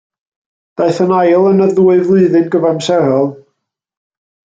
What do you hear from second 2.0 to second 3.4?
flwyddyn gyfamserol.